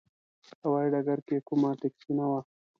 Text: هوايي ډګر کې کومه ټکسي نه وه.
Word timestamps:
هوايي 0.63 0.87
ډګر 0.93 1.19
کې 1.27 1.37
کومه 1.47 1.69
ټکسي 1.79 2.11
نه 2.17 2.25
وه. 2.31 2.41